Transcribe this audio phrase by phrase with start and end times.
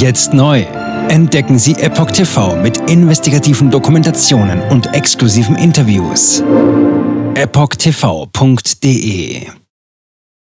[0.00, 0.62] Jetzt neu.
[1.10, 6.40] Entdecken Sie Epoch TV mit investigativen Dokumentationen und exklusiven Interviews.
[7.34, 8.40] EpochTV.de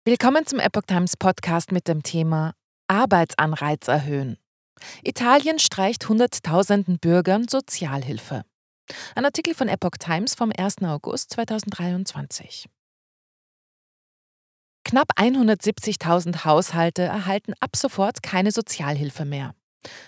[0.06, 2.54] Willkommen zum Epoch Times Podcast mit dem Thema
[2.88, 4.38] Arbeitsanreiz erhöhen.
[5.04, 8.46] Italien streicht Hunderttausenden Bürgern Sozialhilfe.
[9.14, 10.84] Ein Artikel von Epoch Times vom 1.
[10.84, 12.70] August 2023.
[14.90, 19.54] Knapp 170.000 Haushalte erhalten ab sofort keine Sozialhilfe mehr.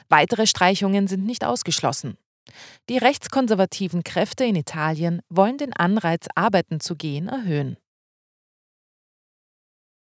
[0.10, 2.18] Weitere Streichungen sind nicht ausgeschlossen.
[2.90, 7.78] Die rechtskonservativen Kräfte in Italien wollen den Anreiz, arbeiten zu gehen, erhöhen.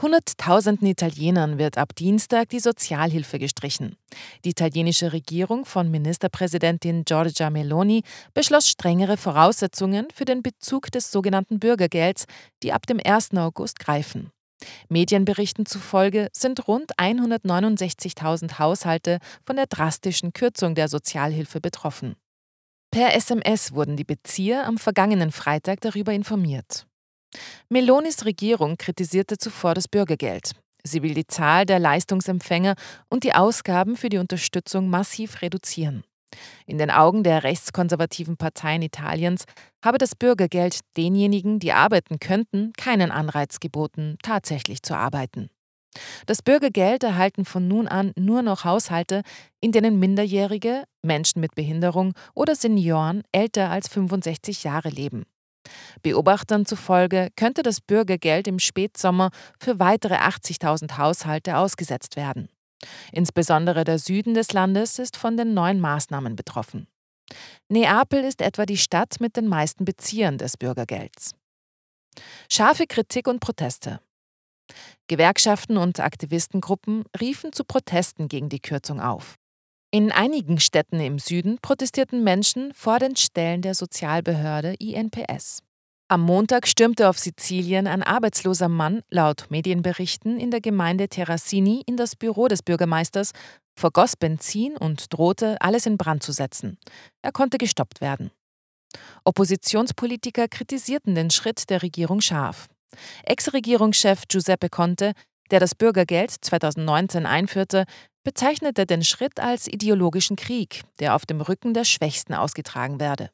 [0.00, 3.98] Hunderttausenden Italienern wird ab Dienstag die Sozialhilfe gestrichen.
[4.46, 11.58] Die italienische Regierung von Ministerpräsidentin Giorgia Meloni beschloss strengere Voraussetzungen für den Bezug des sogenannten
[11.58, 12.24] Bürgergelds,
[12.62, 13.36] die ab dem 1.
[13.36, 14.32] August greifen.
[14.88, 22.16] Medienberichten zufolge sind rund 169.000 Haushalte von der drastischen Kürzung der Sozialhilfe betroffen.
[22.90, 26.86] Per SMS wurden die Bezieher am vergangenen Freitag darüber informiert.
[27.70, 30.52] Melonis Regierung kritisierte zuvor das Bürgergeld.
[30.84, 32.74] Sie will die Zahl der Leistungsempfänger
[33.08, 36.04] und die Ausgaben für die Unterstützung massiv reduzieren.
[36.66, 39.44] In den Augen der rechtskonservativen Parteien Italiens
[39.84, 45.48] habe das Bürgergeld denjenigen, die arbeiten könnten, keinen Anreiz geboten, tatsächlich zu arbeiten.
[46.26, 49.22] Das Bürgergeld erhalten von nun an nur noch Haushalte,
[49.60, 55.24] in denen Minderjährige, Menschen mit Behinderung oder Senioren älter als 65 Jahre leben.
[56.02, 62.48] Beobachtern zufolge könnte das Bürgergeld im Spätsommer für weitere 80.000 Haushalte ausgesetzt werden.
[63.12, 66.86] Insbesondere der Süden des Landes ist von den neuen Maßnahmen betroffen.
[67.68, 71.34] Neapel ist etwa die Stadt mit den meisten Beziehern des Bürgergelds.
[72.50, 74.00] Scharfe Kritik und Proteste.
[75.08, 79.36] Gewerkschaften und Aktivistengruppen riefen zu Protesten gegen die Kürzung auf.
[79.90, 85.62] In einigen Städten im Süden protestierten Menschen vor den Stellen der Sozialbehörde INPS.
[86.12, 91.96] Am Montag stürmte auf Sizilien ein arbeitsloser Mann, laut Medienberichten, in der Gemeinde Terracini in
[91.96, 93.32] das Büro des Bürgermeisters,
[93.74, 96.76] vergoss Benzin und drohte, alles in Brand zu setzen.
[97.22, 98.30] Er konnte gestoppt werden.
[99.24, 102.68] Oppositionspolitiker kritisierten den Schritt der Regierung scharf.
[103.24, 105.12] Ex-Regierungschef Giuseppe Conte,
[105.50, 107.86] der das Bürgergeld 2019 einführte,
[108.22, 113.30] bezeichnete den Schritt als ideologischen Krieg, der auf dem Rücken der Schwächsten ausgetragen werde.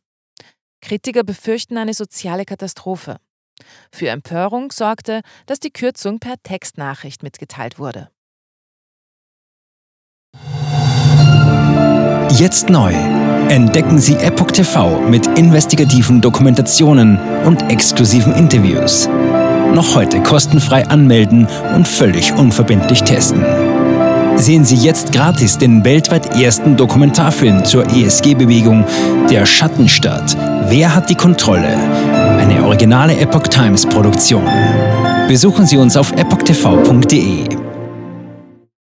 [0.81, 3.19] Kritiker befürchten eine soziale Katastrophe.
[3.93, 8.09] Für Empörung sorgte, dass die Kürzung per Textnachricht mitgeteilt wurde.
[12.31, 12.93] Jetzt neu.
[13.49, 19.09] Entdecken Sie Epoch TV mit investigativen Dokumentationen und exklusiven Interviews.
[19.75, 23.45] Noch heute kostenfrei anmelden und völlig unverbindlich testen.
[24.37, 28.85] Sehen Sie jetzt gratis den weltweit ersten Dokumentarfilm zur ESG-Bewegung
[29.31, 30.37] Der Schattenstaat.
[30.71, 31.79] Wer hat die Kontrolle?
[32.39, 34.45] Eine originale Epoch Times Produktion.
[35.27, 37.45] Besuchen Sie uns auf epochtv.de.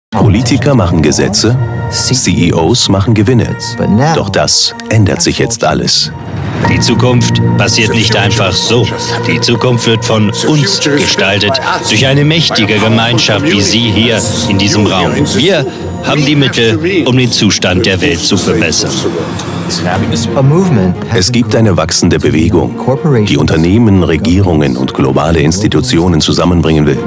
[0.10, 1.58] Politiker machen Gesetze,
[1.92, 3.58] CEOs machen Gewinne.
[4.16, 6.14] Doch das ändert sich jetzt alles.
[6.70, 8.88] Die Zukunft passiert nicht einfach so.
[9.28, 11.60] Die Zukunft wird von uns gestaltet,
[11.90, 15.12] durch eine mächtige Gemeinschaft wie Sie hier in diesem Raum.
[15.36, 15.66] Wir
[16.06, 18.92] haben die Mittel, um den Zustand der Welt zu verbessern.
[21.14, 22.76] Es gibt eine wachsende Bewegung,
[23.28, 27.00] die Unternehmen, Regierungen und globale Institutionen zusammenbringen will.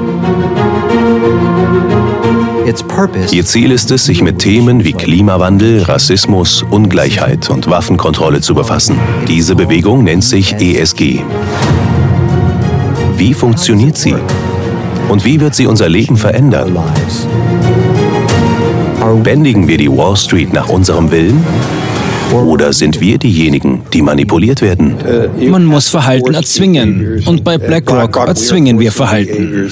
[3.31, 8.99] Ihr Ziel ist es, sich mit Themen wie Klimawandel, Rassismus, Ungleichheit und Waffenkontrolle zu befassen.
[9.27, 11.21] Diese Bewegung nennt sich ESG.
[13.17, 14.15] Wie funktioniert sie?
[15.07, 16.77] Und wie wird sie unser Leben verändern?
[19.23, 21.43] Bändigen wir die Wall Street nach unserem Willen?
[22.31, 24.95] Oder sind wir diejenigen, die manipuliert werden?
[25.49, 27.23] Man muss Verhalten erzwingen.
[27.25, 29.71] Und bei BlackRock erzwingen wir Verhalten.